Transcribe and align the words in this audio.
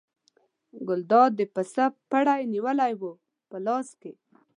ګلداد 0.87 1.31
د 1.39 1.41
پسه 1.53 1.85
پړی 2.09 2.41
نیولی 2.53 2.93
و 2.99 3.03
په 3.49 3.57
لاس 3.65 3.87
کې. 4.01 4.13